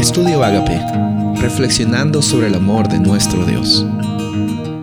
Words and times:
Estudio 0.00 0.42
Agape, 0.42 0.80
reflexionando 1.42 2.22
sobre 2.22 2.46
el 2.46 2.54
amor 2.54 2.88
de 2.88 2.98
nuestro 2.98 3.44
Dios. 3.44 3.84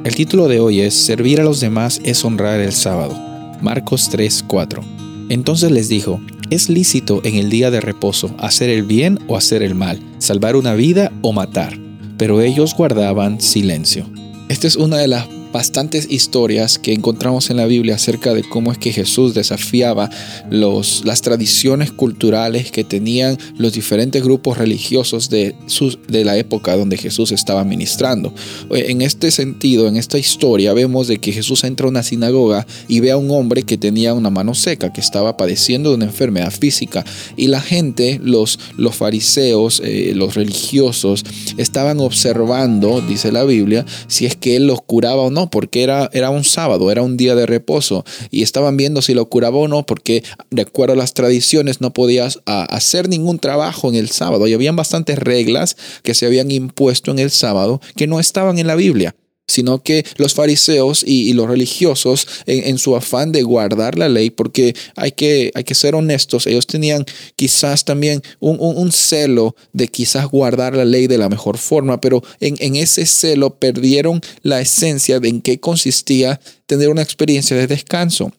El 0.04 0.14
título 0.14 0.48
de 0.48 0.60
hoy 0.60 0.82
es 0.82 0.94
Servir 0.94 1.42
a 1.42 1.44
los 1.44 1.60
demás 1.60 2.00
es 2.04 2.24
honrar 2.24 2.60
el 2.60 2.72
sábado. 2.72 3.18
Marcos 3.60 4.12
3:4. 4.12 4.84
Entonces 5.30 5.72
les 5.72 5.90
dijo, 5.90 6.22
¿es 6.52 6.70
lícito 6.70 7.22
en 7.24 7.34
el 7.34 7.50
día 7.50 7.72
de 7.72 7.82
reposo 7.82 8.36
hacer 8.38 8.70
el 8.70 8.84
bien 8.84 9.18
o 9.28 9.36
hacer 9.36 9.64
el 9.64 9.74
mal, 9.74 10.00
salvar 10.20 10.56
una 10.56 10.76
vida 10.76 11.12
o 11.24 11.34
matar? 11.34 11.76
Pero 12.20 12.42
ellos 12.42 12.76
guardaban 12.76 13.42
silencio. 13.42 14.06
Esta 14.50 14.68
es 14.68 14.76
una 14.76 14.98
de 14.98 15.08
las 15.08 15.28
bastantes 15.52 16.08
historias 16.10 16.80
que 16.80 16.94
encontramos 16.94 17.50
en 17.50 17.58
la 17.58 17.66
Biblia 17.66 17.96
acerca 17.96 18.34
de 18.34 18.44
cómo 18.44 18.72
es 18.72 18.78
que 18.78 18.92
Jesús 18.92 19.34
desafiaba 19.34 20.10
los, 20.50 21.04
las 21.06 21.22
tradiciones 21.22 21.92
culturales 21.92 22.72
que 22.72 22.84
tenían 22.84 23.38
los 23.58 23.74
diferentes 23.74 24.24
grupos 24.24 24.58
religiosos 24.58 25.30
de, 25.30 25.56
sus, 25.68 26.00
de 26.08 26.26
la 26.26 26.38
época 26.38 26.76
donde 26.76 26.98
Jesús 26.98 27.32
estaba 27.32 27.64
ministrando. 27.64 28.34
En 28.72 29.02
este 29.02 29.32
sentido, 29.32 29.88
en 29.88 29.98
esta 29.98 30.18
historia, 30.18 30.74
vemos 30.74 31.08
de 31.08 31.20
que 31.20 31.32
Jesús 31.32 31.64
entra 31.64 31.86
a 31.86 31.90
una 31.90 32.04
sinagoga 32.04 32.66
y 32.88 33.00
ve 33.00 33.12
a 33.12 33.18
un 33.18 33.32
hombre 33.32 33.64
que 33.64 33.78
tenía 33.78 34.14
una 34.14 34.30
mano 34.30 34.54
seca, 34.54 34.92
que 34.92 35.02
estaba 35.02 35.38
padeciendo 35.38 35.90
de 35.90 35.96
una 35.96 36.06
enfermedad 36.06 36.52
física. 36.52 37.06
Y 37.36 37.48
la 37.48 37.62
gente, 37.62 38.20
los, 38.24 38.60
los 38.78 38.96
fariseos, 38.96 39.82
eh, 39.84 40.14
los 40.16 40.36
religiosos, 40.36 41.24
estaban 41.58 42.00
observando, 42.00 43.02
dice 43.02 43.32
la 43.32 43.44
Biblia, 43.44 43.86
si 44.08 44.26
es 44.26 44.36
que 44.36 44.56
él 44.56 44.68
los 44.68 44.82
curaba 44.82 45.24
o 45.24 45.30
no 45.30 45.37
porque 45.46 45.84
era, 45.84 46.10
era 46.14 46.32
un 46.32 46.44
sábado, 46.44 46.92
era 46.92 47.04
un 47.04 47.16
día 47.18 47.36
de 47.36 47.46
reposo 47.46 48.04
y 48.32 48.42
estaban 48.42 48.76
viendo 48.78 49.02
si 49.02 49.14
lo 49.14 49.30
curaba 49.30 49.58
o 49.58 49.68
no, 49.68 49.86
porque 49.86 50.24
de 50.50 50.64
acuerdo 50.64 50.94
a 50.94 50.98
las 50.98 51.14
tradiciones 51.14 51.80
no 51.82 51.94
podías 51.94 52.40
hacer 52.46 53.08
ningún 53.08 53.40
trabajo 53.40 53.90
en 53.90 53.96
el 53.96 54.10
sábado 54.10 54.48
y 54.48 54.54
habían 54.54 54.76
bastantes 54.76 55.20
reglas 55.20 55.78
que 56.04 56.14
se 56.14 56.26
habían 56.26 56.52
impuesto 56.52 57.12
en 57.12 57.20
el 57.20 57.30
sábado 57.30 57.80
que 57.96 58.08
no 58.08 58.20
estaban 58.20 58.58
en 58.58 58.68
la 58.68 58.76
Biblia 58.76 59.16
sino 59.58 59.82
que 59.82 60.06
los 60.18 60.36
fariseos 60.36 61.04
y, 61.04 61.34
los 61.34 61.48
religiosos 61.48 62.28
en, 62.46 62.78
su 62.78 62.96
afán 62.96 63.32
de 63.32 63.42
guardar 63.42 63.98
la 63.98 64.08
ley, 64.08 64.30
porque 64.30 64.76
hay 64.96 65.14
que, 65.14 65.52
hay 65.56 65.64
que 65.64 65.74
ser 65.74 65.96
honestos, 65.96 66.46
ellos 66.46 66.68
tenían 66.68 67.04
quizás 67.36 67.84
también 67.84 68.22
un, 68.40 68.92
celo 68.92 69.56
de 69.74 69.88
quizás 69.88 70.28
guardar 70.28 70.76
la 70.76 70.86
ley 70.86 71.08
de 71.08 71.18
la 71.18 71.28
mejor 71.28 71.58
forma, 71.58 72.00
pero 72.00 72.22
en, 72.40 72.76
ese 72.76 73.08
celo 73.08 73.56
perdieron 73.58 74.22
la 74.44 74.62
esencia 74.62 75.20
de 75.20 75.30
en 75.30 75.42
qué 75.42 75.60
consistía 75.60 76.40
tener 76.68 76.90
una 76.90 77.02
experiencia 77.02 77.58
de 77.58 77.66
descanso 77.66 78.32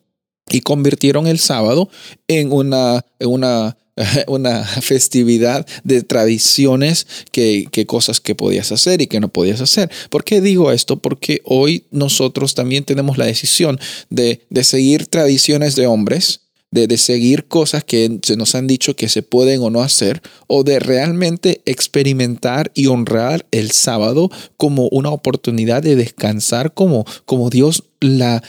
y 0.49 0.61
convirtieron 0.61 1.27
el 1.27 1.41
sábado 1.41 1.91
en 2.29 2.53
una 2.53 3.05
una 4.27 4.65
festividad 4.65 5.67
de 5.85 6.03
tradiciones, 6.03 7.07
que, 7.33 7.69
cosas 7.87 8.21
que 8.21 8.35
podías 8.35 8.73
hacer 8.73 9.01
y 9.01 9.07
que 9.07 9.21
no 9.21 9.29
podías 9.29 9.61
hacer. 9.61 9.91
¿Por 10.11 10.25
qué 10.25 10.41
digo 10.41 10.73
esto? 10.73 10.99
Porque 10.99 11.41
hoy 11.45 11.85
nosotros 11.91 12.55
también 12.55 12.85
tenemos 12.85 13.19
la 13.19 13.27
decisión 13.27 13.79
de, 14.11 14.41
seguir 14.63 15.07
tradiciones 15.07 15.75
de 15.77 15.87
hombres, 15.87 16.41
de, 16.71 16.99
seguir 16.99 17.47
cosas 17.47 17.83
que 17.85 18.19
se 18.23 18.37
nos 18.37 18.55
han 18.55 18.67
dicho 18.67 18.95
que 18.95 19.09
se 19.09 19.23
pueden 19.23 19.63
o 19.63 19.71
no 19.71 19.81
hacer, 19.81 20.21
o 20.47 20.65
de 20.65 20.81
realmente 20.81 21.63
experimentar 21.65 22.71
y 22.75 22.87
honrar 22.87 23.47
el 23.51 23.71
sábado 23.71 24.31
como 24.57 24.89
una 24.89 25.11
oportunidad 25.11 25.83
de 25.83 25.97
descansar 25.97 26.75
como, 26.75 27.07
como 27.25 27.49
Dios 27.49 27.85
la 28.01 28.43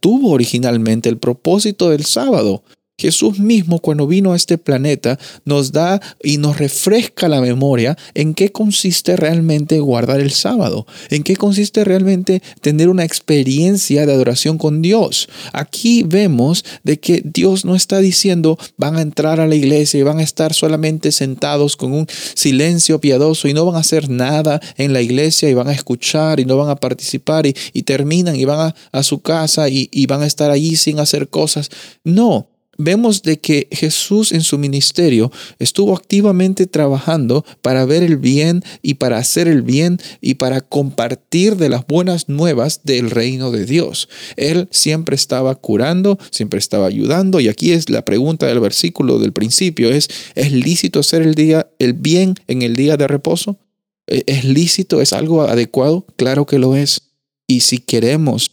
tuvo 0.00 0.30
originalmente, 0.30 1.08
el 1.08 1.18
propósito 1.18 1.90
del 1.90 2.04
sábado. 2.04 2.62
Jesús 2.96 3.40
mismo 3.40 3.80
cuando 3.80 4.06
vino 4.06 4.32
a 4.32 4.36
este 4.36 4.56
planeta 4.56 5.18
nos 5.44 5.72
da 5.72 6.00
y 6.22 6.38
nos 6.38 6.58
refresca 6.58 7.28
la 7.28 7.40
memoria 7.40 7.98
en 8.14 8.34
qué 8.34 8.52
consiste 8.52 9.16
realmente 9.16 9.80
guardar 9.80 10.20
el 10.20 10.30
sábado, 10.30 10.86
en 11.10 11.24
qué 11.24 11.34
consiste 11.34 11.82
realmente 11.82 12.40
tener 12.60 12.88
una 12.88 13.04
experiencia 13.04 14.06
de 14.06 14.12
adoración 14.12 14.58
con 14.58 14.80
Dios. 14.80 15.28
Aquí 15.52 16.04
vemos 16.04 16.64
de 16.84 17.00
que 17.00 17.20
Dios 17.24 17.64
no 17.64 17.74
está 17.74 17.98
diciendo 17.98 18.58
van 18.76 18.96
a 18.96 19.02
entrar 19.02 19.40
a 19.40 19.48
la 19.48 19.56
iglesia 19.56 19.98
y 19.98 20.04
van 20.04 20.20
a 20.20 20.22
estar 20.22 20.54
solamente 20.54 21.10
sentados 21.10 21.76
con 21.76 21.92
un 21.92 22.06
silencio 22.34 23.00
piadoso 23.00 23.48
y 23.48 23.54
no 23.54 23.66
van 23.66 23.74
a 23.74 23.80
hacer 23.80 24.08
nada 24.08 24.60
en 24.76 24.92
la 24.92 25.02
iglesia 25.02 25.50
y 25.50 25.54
van 25.54 25.68
a 25.68 25.72
escuchar 25.72 26.38
y 26.38 26.44
no 26.44 26.56
van 26.56 26.70
a 26.70 26.76
participar 26.76 27.46
y, 27.46 27.54
terminan 27.82 28.36
y 28.36 28.44
van 28.44 28.72
a, 28.92 29.02
su 29.02 29.20
casa 29.20 29.68
y, 29.68 29.88
y 29.92 30.06
van 30.06 30.22
a 30.22 30.26
estar 30.26 30.50
allí 30.50 30.76
sin 30.76 31.00
hacer 31.00 31.28
cosas. 31.28 31.70
No, 32.02 32.53
vemos 32.78 33.22
de 33.22 33.38
que 33.38 33.68
Jesús 33.70 34.32
en 34.32 34.42
su 34.42 34.58
ministerio 34.58 35.30
estuvo 35.58 35.96
activamente 35.96 36.66
trabajando 36.66 37.44
para 37.62 37.84
ver 37.84 38.02
el 38.02 38.16
bien 38.16 38.62
y 38.82 38.94
para 38.94 39.18
hacer 39.18 39.48
el 39.48 39.62
bien 39.62 39.98
y 40.20 40.34
para 40.34 40.60
compartir 40.60 41.56
de 41.56 41.68
las 41.68 41.86
buenas 41.86 42.28
nuevas 42.28 42.80
del 42.84 43.10
reino 43.10 43.50
de 43.50 43.66
Dios. 43.66 44.08
Él 44.36 44.68
siempre 44.70 45.16
estaba 45.16 45.54
curando, 45.54 46.18
siempre 46.30 46.58
estaba 46.58 46.86
ayudando 46.86 47.40
y 47.40 47.48
aquí 47.48 47.72
es 47.72 47.90
la 47.90 48.04
pregunta 48.04 48.46
del 48.46 48.60
versículo 48.60 49.18
del 49.18 49.32
principio 49.32 49.90
es 49.90 50.08
¿es 50.34 50.52
lícito 50.52 51.00
hacer 51.00 51.22
el 51.22 51.34
día 51.34 51.68
el 51.78 51.92
bien 51.92 52.34
en 52.46 52.62
el 52.62 52.76
día 52.76 52.96
de 52.96 53.08
reposo? 53.08 53.58
¿Es 54.06 54.44
lícito? 54.44 55.00
¿Es 55.00 55.12
algo 55.12 55.42
adecuado? 55.42 56.06
Claro 56.16 56.46
que 56.46 56.58
lo 56.58 56.76
es. 56.76 57.02
Y 57.46 57.60
si 57.60 57.78
queremos 57.78 58.50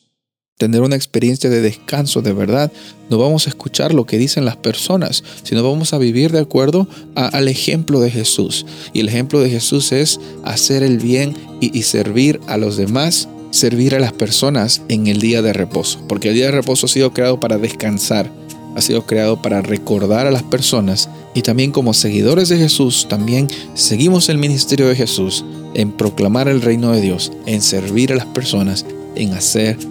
tener 0.62 0.82
una 0.82 0.96
experiencia 0.96 1.50
de 1.50 1.60
descanso 1.60 2.22
de 2.22 2.34
verdad, 2.34 2.72
no 3.10 3.18
vamos 3.18 3.48
a 3.48 3.50
escuchar 3.50 3.96
lo 3.96 4.06
que 4.06 4.20
dicen 4.20 4.46
las 4.46 4.58
personas, 4.58 5.24
sino 5.42 5.64
vamos 5.64 5.92
a 5.92 5.98
vivir 5.98 6.32
de 6.32 6.38
acuerdo 6.38 6.88
al 7.16 7.48
ejemplo 7.48 8.00
de 8.00 8.12
Jesús. 8.12 8.68
Y 8.94 9.00
el 9.00 9.08
ejemplo 9.08 9.40
de 9.40 9.50
Jesús 9.50 9.92
es 9.92 10.20
hacer 10.44 10.84
el 10.84 11.00
bien 11.00 11.34
y, 11.62 11.76
y 11.76 11.82
servir 11.82 12.40
a 12.46 12.58
los 12.58 12.78
demás, 12.78 13.28
servir 13.50 13.96
a 13.96 14.00
las 14.00 14.14
personas 14.14 14.84
en 14.88 15.08
el 15.08 15.20
día 15.20 15.42
de 15.42 15.52
reposo, 15.52 16.00
porque 16.08 16.30
el 16.30 16.36
día 16.36 16.46
de 16.46 16.52
reposo 16.52 16.86
ha 16.86 16.90
sido 16.90 17.12
creado 17.12 17.40
para 17.40 17.58
descansar, 17.58 18.32
ha 18.76 18.82
sido 18.82 19.08
creado 19.08 19.42
para 19.42 19.64
recordar 19.64 20.28
a 20.28 20.32
las 20.32 20.44
personas. 20.44 21.10
Y 21.34 21.42
también 21.42 21.72
como 21.72 21.96
seguidores 21.96 22.50
de 22.50 22.58
Jesús, 22.58 23.08
también 23.10 23.48
seguimos 23.74 24.30
el 24.30 24.38
ministerio 24.38 24.88
de 24.88 24.96
Jesús 24.96 25.44
en 25.74 25.92
proclamar 25.92 26.48
el 26.48 26.62
reino 26.62 26.92
de 26.92 27.02
Dios, 27.02 27.32
en 27.48 27.64
servir 27.64 28.14
a 28.14 28.18
las 28.18 28.28
personas 28.28 28.86
en 29.16 29.34
hacer 29.34 29.78